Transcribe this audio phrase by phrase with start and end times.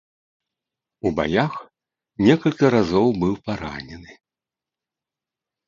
[1.09, 1.53] У баях
[2.29, 4.11] некалькі разоў быў паранены.